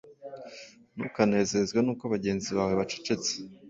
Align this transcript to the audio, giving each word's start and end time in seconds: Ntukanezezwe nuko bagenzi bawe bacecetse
Ntukanezezwe 0.95 1.79
nuko 1.81 2.05
bagenzi 2.13 2.49
bawe 2.57 2.73
bacecetse 2.79 3.31